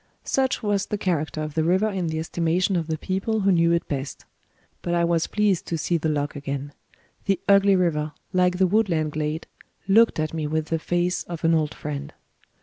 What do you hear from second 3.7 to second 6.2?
it best. But I was pleased to see The